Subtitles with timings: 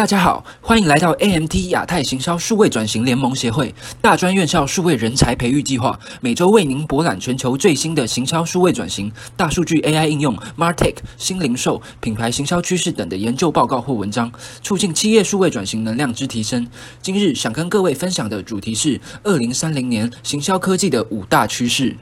[0.00, 14.32] 大家好，欢迎来到 AMT 亚太行销数位转型联盟协会大专院校数位人才培育计划，每周为您博览全球最新的行销数位转型、大数据 AI 应用、Martech 新零售、品牌行销趋势等的研究报告或文章，
[14.62, 16.66] 促进企业数位转型能量之提升。
[17.02, 21.98] 今日想跟各位分享的主题是二零三零年行销科技的五大趋势。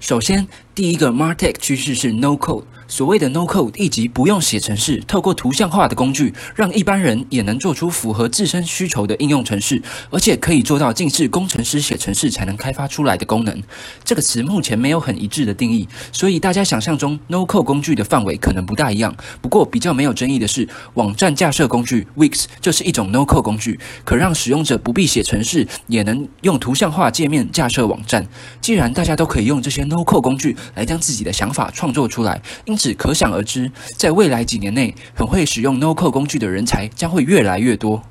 [0.00, 0.46] 首先，
[0.76, 2.64] 第一个 Martech 趋势是 No Code。
[2.88, 13.60] 所谓的 No Code，以及不用写程式，透过图像化的工具，让一般人也能做出符合自身需求的应用程式，而且可以做到近似工程师写程式才能开发出来的功能。
[14.04, 19.16] 这个词目前没有很一致的定义，所以大家想象中 No Code 工具的范围可能不大一样。
[19.40, 28.28] 不过比较没有争议的是，网站架设工具 Wix 就是一种 No Code 工具，可让使用者不必写程式，也能用图像化界面架设网站。
[28.60, 38.02] 既然大家都可以用这些 No Code 工具来将自己的想法创作出来，因此，可想而知，在未来几年内，很会使用 No-Code 工具的人才将会越来越多。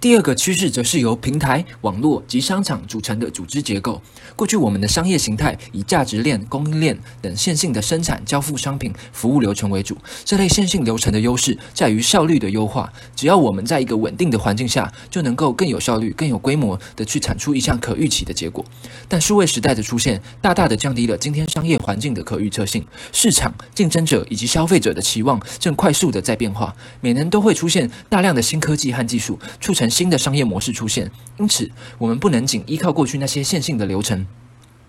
[0.00, 4.00] 第二个趋势则是由平台、网络及商场组成的组织结构。
[4.34, 9.94] 过去我们的商业形态以价值链、供应链等线性的生产、交付商品、服务流程为主。
[10.24, 12.90] 这类线性流程的优势在于效率的优化。
[13.14, 18.64] 只要我们在一个稳定的环境下，就能够更有效率、更有规模的去产出一项可预期的结果。
[19.06, 22.82] 但数位时代的出现，大大的降低了今天商业环境的可预测性。
[23.12, 29.89] 市场、竞争者以及消费者的期望正快速的在变化，每年都会出现大量的新科技和技术，促成。
[29.90, 34.26] 新的商业模式出现，因此我们不能仅依靠过去那些线性的流程，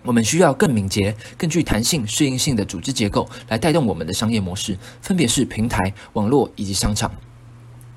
[0.04, 7.10] 我们需要更敏捷、更具弹性、适应性的组织结构来带动我们的商业模式，分别是平台、网络以及商场。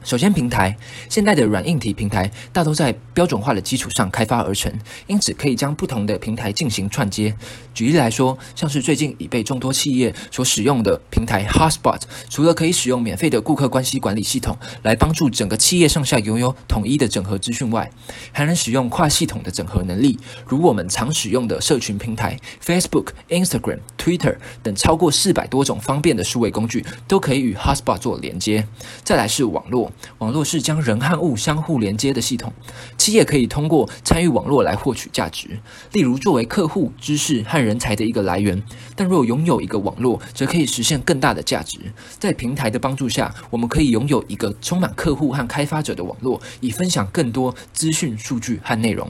[0.05, 0.77] 首先，平台
[1.09, 4.71] 现代的软硬体平台大都在标准化的基础上开发而成，
[5.07, 7.35] 因此可以将不同的平台进行串接。
[7.73, 17.89] 举例来说，像是最近已被众多企业所使用的平台 Hotspot，除了可以使用免费的顾客关系管理系统来帮助整个企业上下拥有统一的整合资讯外，
[18.31, 28.67] 还能使用跨系统的整合能力，如我们常使用的社群平台 Facebook、Instagram、Twitter 等超过四百多种方便的数位工具都可以与 Hotspot 做连接。
[29.03, 29.91] 再来是网络。
[30.19, 32.51] 网络是将人和物相互连接的系统，
[32.97, 35.59] 企业可以通过参与网络来获取价值，
[35.91, 38.61] 例如作为客户、知识和人才的一个来源。
[38.95, 41.79] 但若拥有一个网络，则可以实现更大的价值。
[42.19, 49.09] 在平台的帮助下，我们可以拥有一个充满客户和开发者的网络，以分享更多资讯、数据和内容。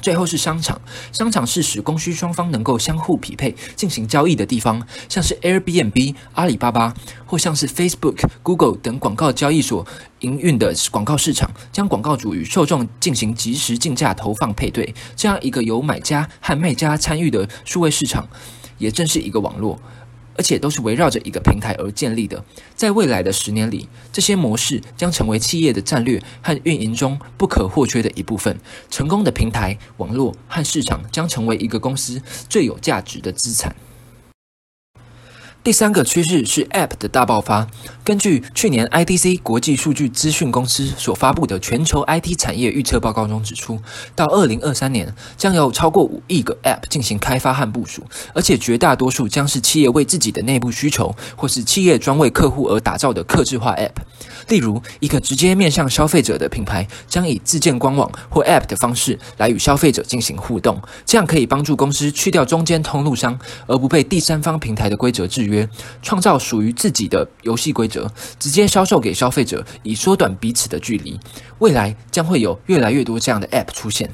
[0.00, 0.80] 最后是商场，
[1.12, 6.94] 商场是使供需双方能够相互匹配进行交易的地方，像是 Airbnb、阿里巴巴，
[7.26, 9.86] 或像是 Facebook、Google 等广告交易所
[10.20, 18.28] 营运的广告市场，将广告主与受众进行即时竞价投放配对，这样一个由买家和卖家参与的数位市场，
[18.78, 19.80] 也正是一个网络。
[20.40, 22.42] 而且都是围绕着一个平台而建立的。
[22.74, 28.58] 在未来的十年里，这些模式将成为企业的战略和运营中不可或缺的一部分。
[28.90, 33.76] 成功的平台、网络和市场将成为一个公司最有价值的资产。
[35.62, 37.66] 第三个趋势是 App 的大爆发。
[38.02, 43.78] 根据去年 IDC 国际数据资讯公司所发布的全球 IT 产业预测报告中指出，
[44.16, 53.90] 到二零二三年将有超过五亿个 App 进行开发和部署，而且绝大多数将是企业为自己的内部需求，或是企业专为客户而打造的客制化 App。
[54.48, 65.68] 例如，一个直接面向消费者的品牌将以自建官网或 App 的方式来与消费者进行互动，这样可以帮助公司去掉中间通路商，而不被第三方平台的规则制约，
[66.02, 71.18] 创造属于自己的游戏规则，直接销售给消费者，以缩短彼此的距离。
[71.58, 74.10] 未来将会有越来越多这样的 App 出现。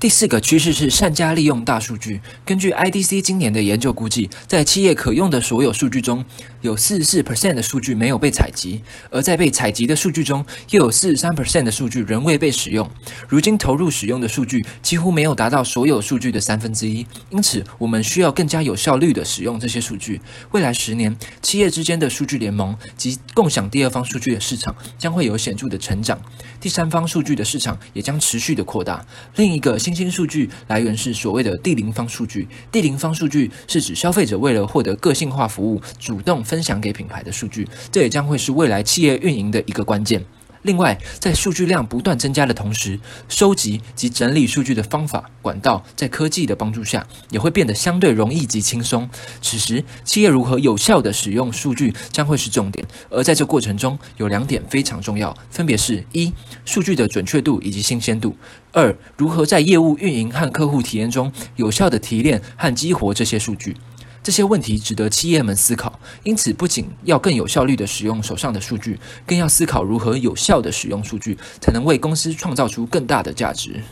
[0.00, 2.22] 第四个趋势是善加利用大数据。
[2.42, 6.24] 根据 IDC 今年的研究估计，在企业可用的所有数据中，
[6.62, 8.80] 有四十四 percent 的数据没有被采集，
[9.10, 12.90] 而在被采集的数据中，又有四十三 percent 的数据仍未被使用。
[13.28, 20.18] 如今投入使用的数据几乎没有达到所有数据的三分之一，因此我们需要更加有效率的使用这些数据。
[20.52, 26.18] 未来十年，企业之间的数据联盟及共享第二方数据的市场将会有显著的成长，
[26.58, 29.04] 第三方数据的市场也将持续的扩大。
[29.36, 29.78] 另一个。
[29.89, 32.46] 新兴数据来源是所谓的地零方数据。
[32.70, 37.68] 地零方数据是指消费者为了获得个性化服务，主动分享给品牌的数据。
[37.90, 40.24] 这也将会是未来企业运营的一个关键。
[40.62, 49.08] 另外，在数据量不断增加的同时，收集及整理数据的方法、管道，在科技的帮助下，也会变得相对容易及轻松。
[49.40, 52.86] 此时，企业如何有效地使用数据将会是重点。
[53.08, 56.30] 而在这过程中，有两点非常重要，分别是：一、
[56.66, 58.36] 数据的准确度以及新鲜度；
[58.72, 63.74] 二、如何在业务运营和客户体验中有效地提炼和激活这些数据。
[64.22, 73.82] 这些问题值得企业们思考，因此不仅要更有效率地使用手上的数据，更要思考如何有效地使用数据，才能为公司创造出更大的价值。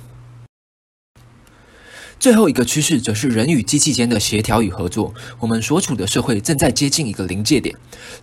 [2.21, 5.15] 最后一个趋势则是人与机器间的协调与合作。
[5.39, 7.75] 我们所处的社会正在接近一个临界点，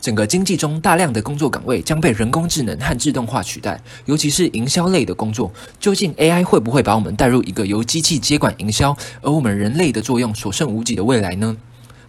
[0.02, 5.50] 整个经济中大量的工作岗位将被人工智能和自动化取代，尤其是营销类的工作。
[5.80, 11.56] 究竟 AI 会不会把我们带入一个由机器接管营销，而我们人类的作用所剩无几的未来呢？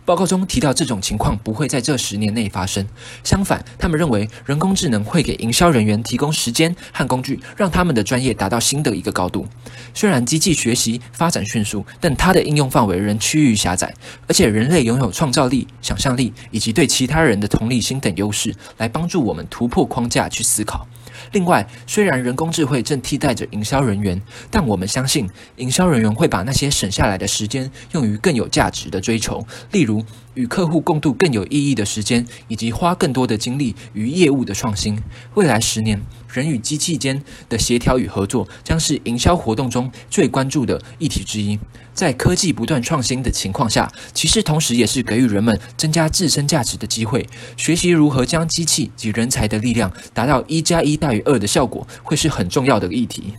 [0.06, 2.87] 报告中提到，这种情况不会在这十年内发生。
[3.25, 9.44] 相反，他们认为人工智能会给营销人员提供时间和工具，让他们的专业达到新的一个高度。
[9.93, 13.93] 虽然机器学习发展迅速，但它的应用范围仍趋于狭窄，
[14.29, 20.87] 而且人类拥有创造力、想象力以及对其他人的同理心等优势，来帮助我们突破框架去思考。
[21.33, 24.21] 另外，虽然人工智慧正替代着营销人员，
[24.51, 30.05] 但我们相信，营销人员会把那些省下来的时间用于更有价值的追求，例如
[30.37, 34.97] 与客户共度更有意义的时间，以及花更多的精力于业务的创新。
[35.35, 36.00] 未来十年，
[36.33, 41.59] 人与机器间的协调与合作将是营销活动中最关注的议题之一。
[41.94, 47.27] 在科技不断创新的情况下，其实同时也是给予人们增加自身价值的机会。
[47.56, 53.32] 学习如何将机器及人才的力量达到一加一大于二的效果，会是很重要的议题。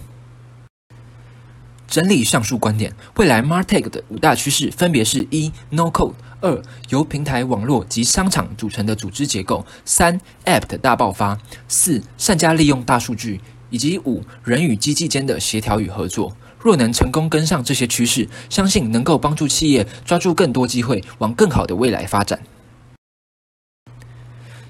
[1.87, 11.37] 整理上述观点，未来 Martech 的五大趋势分别是：一、No Code；二、由平台、网络及商场组成的组织结构；三、App 的大爆发；
[11.67, 13.39] 四、善加利用大数据；
[13.69, 16.35] 以及五、人与机器间的协调与合作。
[16.59, 22.39] 若能成功跟上这些趋势，相信能够帮助企业抓住更多机会，往更好的未来发展。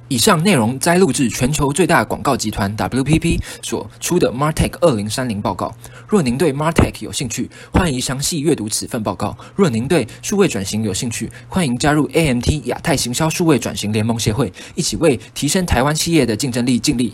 [0.09, 5.75] 以上内容摘录自全球最大广告集团 WPP 所出的 Martech 二零三零报告。
[6.07, 9.37] 若您对 Martech 有兴趣，欢迎详细阅读此份报告。
[9.53, 17.13] 若您对数位转型有兴趣，欢迎加入 AMT 亚太行销数位转型联盟协会，一起为提升台湾企业的竞争力尽力。